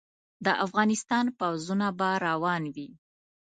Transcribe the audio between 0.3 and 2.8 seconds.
د افغانستان پوځونه به روان